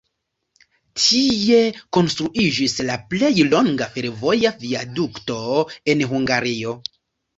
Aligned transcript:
Tie 1.01 1.59
konstruiĝis 1.97 2.75
la 2.89 2.97
plej 3.13 3.31
longa 3.51 3.91
fervoja 3.99 4.55
viadukto 4.65 5.39
en 5.95 6.03
Hungario. 6.15 6.75